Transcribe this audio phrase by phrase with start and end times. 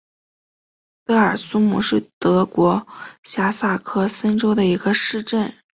[1.05, 2.87] 德尔苏姆是德国
[3.21, 5.53] 下萨克森州的一个市镇。